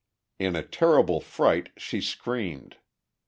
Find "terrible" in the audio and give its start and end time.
0.63-1.19